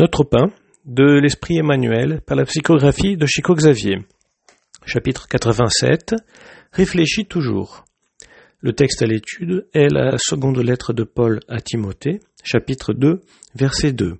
Chapitre 0.00 0.26
1 0.32 0.50
de 0.86 1.20
l'Esprit 1.20 1.58
Emmanuel 1.58 2.22
par 2.26 2.34
la 2.34 2.46
psychographie 2.46 3.18
de 3.18 3.26
Chico 3.26 3.54
Xavier. 3.54 3.98
Chapitre 4.86 5.28
87 5.28 6.14
Réfléchis 6.72 7.26
toujours. 7.26 7.84
Le 8.60 8.72
texte 8.72 9.02
à 9.02 9.06
l'étude 9.06 9.68
est 9.74 9.92
la 9.92 10.16
seconde 10.16 10.56
lettre 10.56 10.94
de 10.94 11.04
Paul 11.04 11.40
à 11.48 11.60
Timothée, 11.60 12.20
chapitre 12.42 12.94
2, 12.94 13.20
verset 13.54 13.92
2. 13.92 14.14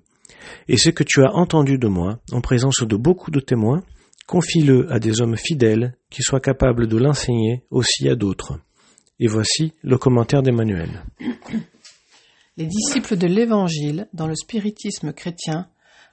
Et 0.67 0.77
ce 0.77 0.91
que 0.91 1.03
tu 1.03 1.23
as 1.23 1.33
entendu 1.33 1.79
de 1.79 1.87
moi, 1.87 2.19
en 2.31 2.41
présence 2.41 2.83
de 2.83 2.95
beaucoup 2.95 3.31
de 3.31 3.39
témoins, 3.39 3.81
confie-le 4.27 4.85
à 4.93 4.99
des 4.99 5.19
hommes 5.19 5.35
fidèles 5.35 5.95
qui 6.11 6.21
soient 6.21 6.39
capables 6.39 6.85
de 6.85 6.97
l'enseigner 6.97 7.63
aussi 7.71 8.07
à 8.07 8.15
d'autres. 8.15 8.59
Et 9.19 9.25
voici 9.25 9.73
le 9.81 9.97
commentaire 9.97 10.43
d'Emmanuel. 10.43 11.01
Les 12.57 12.65
disciples 12.65 13.15
de 13.15 13.27
l'Évangile, 13.27 14.09
dans 14.13 14.27
le 14.27 14.35
spiritisme 14.35 15.13
chrétien, 15.13 15.69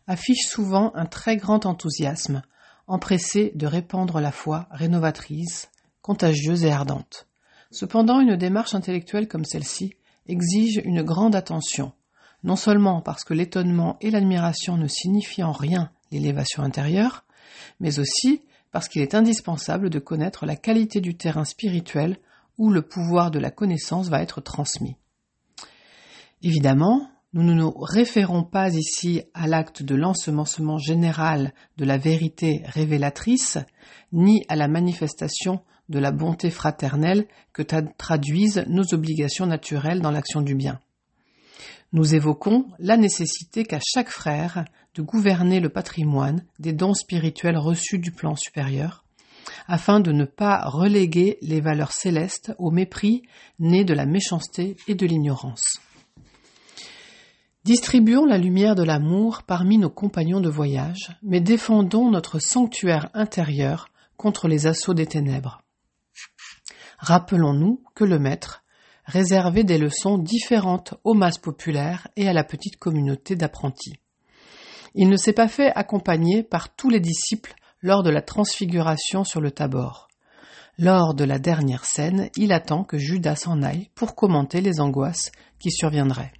affichent 0.06 0.48
souvent 0.48 0.92
un 0.94 1.04
très 1.04 1.36
grand 1.36 1.66
enthousiasme, 1.66 2.42
empressés 2.86 3.50
de 3.56 3.66
répandre 3.66 4.20
la 4.20 4.30
foi 4.30 4.68
rénovatrice, 4.70 5.68
contagieuse 6.00 6.64
et 6.64 6.70
ardente. 6.70 7.26
Cependant, 7.72 8.20
une 8.20 8.36
démarche 8.36 8.74
intellectuelle 8.74 9.26
comme 9.26 9.44
celle-ci 9.44 9.94
exige 10.26 10.80
une 10.84 11.02
grande 11.02 11.34
attention, 11.34 11.92
non 12.44 12.56
seulement 12.56 13.00
parce 13.00 13.24
que 13.24 13.34
l'étonnement 13.34 13.96
et 14.00 14.10
l'admiration 14.10 14.76
ne 14.76 14.86
signifient 14.86 15.42
en 15.42 15.52
rien 15.52 15.90
l'élévation 16.12 16.62
intérieure, 16.62 17.24
mais 17.80 17.98
aussi 17.98 18.42
parce 18.70 18.88
qu'il 18.88 19.02
est 19.02 19.14
indispensable 19.14 19.90
de 19.90 19.98
connaître 19.98 20.46
la 20.46 20.56
qualité 20.56 21.00
du 21.00 21.16
terrain 21.16 21.44
spirituel 21.44 22.16
où 22.58 22.70
le 22.70 22.82
pouvoir 22.82 23.30
de 23.30 23.38
la 23.38 23.50
connaissance 23.50 24.08
va 24.08 24.22
être 24.22 24.40
transmis. 24.40 24.96
Évidemment, 26.42 27.10
nous 27.32 27.42
ne 27.42 27.52
nous 27.52 27.72
référons 27.76 28.44
pas 28.44 28.70
ici 28.70 29.22
à 29.34 29.46
l'acte 29.48 29.82
de 29.82 29.94
l'ensemencement 29.94 30.78
général 30.78 31.52
de 31.76 31.84
la 31.84 31.98
vérité 31.98 32.62
révélatrice, 32.66 33.58
ni 34.12 34.44
à 34.48 34.56
la 34.56 34.68
manifestation 34.68 35.60
de 35.88 35.98
la 35.98 36.12
bonté 36.12 36.50
fraternelle 36.50 37.26
que 37.52 37.62
traduisent 37.62 38.64
nos 38.68 38.94
obligations 38.94 39.46
naturelles 39.46 40.00
dans 40.00 40.10
l'action 40.10 40.40
du 40.40 40.54
bien. 40.54 40.80
Nous 41.92 42.14
évoquons 42.14 42.66
la 42.78 42.96
nécessité 42.96 43.64
qu'a 43.64 43.80
chaque 43.82 44.10
frère 44.10 44.64
de 44.94 45.02
gouverner 45.02 45.58
le 45.58 45.70
patrimoine 45.70 46.44
des 46.58 46.72
dons 46.72 46.94
spirituels 46.94 47.56
reçus 47.56 47.98
du 47.98 48.12
plan 48.12 48.36
supérieur, 48.36 49.04
afin 49.66 50.00
de 50.00 50.12
ne 50.12 50.24
pas 50.24 50.62
reléguer 50.66 51.38
les 51.40 51.60
valeurs 51.60 51.92
célestes 51.92 52.54
au 52.58 52.70
mépris 52.70 53.22
né 53.58 53.84
de 53.84 53.94
la 53.94 54.06
méchanceté 54.06 54.76
et 54.86 54.94
de 54.94 55.06
l'ignorance. 55.06 55.80
Distribuons 57.68 58.24
la 58.24 58.38
lumière 58.38 58.74
de 58.74 58.82
l'amour 58.82 59.42
parmi 59.42 59.76
nos 59.76 59.90
compagnons 59.90 60.40
de 60.40 60.48
voyage, 60.48 61.10
mais 61.22 61.42
défendons 61.42 62.10
notre 62.10 62.38
sanctuaire 62.38 63.10
intérieur 63.12 63.90
contre 64.16 64.48
les 64.48 64.66
assauts 64.66 64.94
des 64.94 65.04
ténèbres. 65.04 65.60
Rappelons-nous 66.96 67.82
que 67.94 68.04
le 68.04 68.18
Maître 68.18 68.64
réservait 69.04 69.64
des 69.64 69.76
leçons 69.76 70.16
différentes 70.16 70.94
aux 71.04 71.12
masses 71.12 71.36
populaires 71.36 72.08
et 72.16 72.26
à 72.26 72.32
la 72.32 72.42
petite 72.42 72.78
communauté 72.78 73.36
d'apprentis. 73.36 74.00
Il 74.94 75.10
ne 75.10 75.18
s'est 75.18 75.34
pas 75.34 75.46
fait 75.46 75.70
accompagner 75.74 76.42
par 76.42 76.74
tous 76.74 76.88
les 76.88 77.00
disciples 77.00 77.54
lors 77.82 78.02
de 78.02 78.08
la 78.08 78.22
transfiguration 78.22 79.24
sur 79.24 79.42
le 79.42 79.50
Tabor. 79.50 80.08
Lors 80.78 81.12
de 81.12 81.24
la 81.24 81.38
dernière 81.38 81.84
scène, 81.84 82.30
il 82.34 82.50
attend 82.54 82.82
que 82.82 82.96
Judas 82.96 83.36
s'en 83.36 83.60
aille 83.60 83.90
pour 83.94 84.14
commenter 84.14 84.62
les 84.62 84.80
angoisses 84.80 85.32
qui 85.58 85.70
surviendraient. 85.70 86.32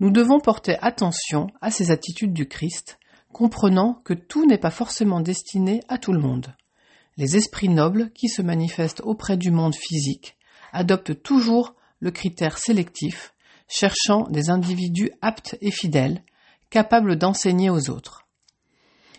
Nous 0.00 0.10
devons 0.10 0.38
porter 0.38 0.76
attention 0.80 1.48
à 1.60 1.72
ces 1.72 1.90
attitudes 1.90 2.32
du 2.32 2.46
Christ, 2.46 2.98
comprenant 3.32 3.94
que 4.04 4.14
tout 4.14 4.46
n'est 4.46 4.58
pas 4.58 4.70
forcément 4.70 5.20
destiné 5.20 5.80
à 5.88 5.98
tout 5.98 6.12
le 6.12 6.20
monde. 6.20 6.54
Les 7.16 7.36
esprits 7.36 7.68
nobles 7.68 8.12
qui 8.12 8.28
se 8.28 8.40
manifestent 8.40 9.00
auprès 9.00 9.36
du 9.36 9.50
monde 9.50 9.74
physique 9.74 10.36
adoptent 10.72 11.20
toujours 11.22 11.74
le 11.98 12.12
critère 12.12 12.58
sélectif, 12.58 13.34
cherchant 13.66 14.28
des 14.30 14.50
individus 14.50 15.10
aptes 15.20 15.58
et 15.60 15.72
fidèles, 15.72 16.22
capables 16.70 17.16
d'enseigner 17.16 17.70
aux 17.70 17.90
autres. 17.90 18.28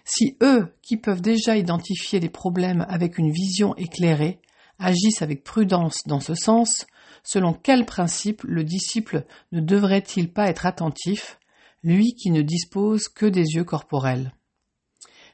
Si 0.06 0.38
eux, 0.41 0.73
qui 0.81 0.96
peuvent 0.96 1.22
déjà 1.22 1.57
identifier 1.57 2.22
les 2.22 2.29
problèmes 2.29 2.85
avec 2.88 3.17
une 3.17 3.31
vision 3.31 3.75
éclairée, 3.75 4.40
agissent 4.79 5.22
avec 5.22 5.44
prudence 5.44 6.03
dans 6.06 6.22
ce 6.22 6.35
sens, 6.35 6.85
selon 7.24 7.53
quel 7.53 7.85
principe 7.85 8.44
le 8.44 8.63
disciple 8.63 9.25
ne 9.52 9.62
devrait-il 9.62 10.31
pas 10.31 10.47
être 10.47 10.66
attentif, 10.66 11.40
lui 11.84 12.13
qui 12.16 12.31
ne 12.31 12.41
dispose 12.41 13.07
que 13.07 13.25
des 13.25 13.56
yeux 13.56 13.63
corporels? 13.63 14.34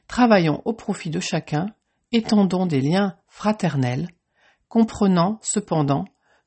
Travaillons 0.08 0.62
au 0.64 0.72
profit 0.72 1.10
de 1.10 1.20
chacun 1.20 1.66
étendons 2.12 2.66
des 2.66 2.80
liens 2.80 3.16
fraternels, 3.28 4.08
comprenant 4.68 5.38
cependant 5.42 6.04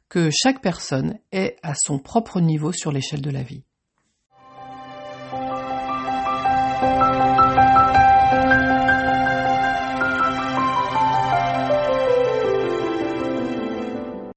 que 0.07 0.29
chaque 0.31 0.61
personne 0.61 1.19
est 1.31 1.57
à 1.61 1.73
son 1.75 1.99
propre 1.99 2.41
niveau 2.41 2.71
sur 2.71 2.91
l'échelle 2.91 3.21
de 3.21 3.29
la 3.29 3.43
vie. 3.43 3.63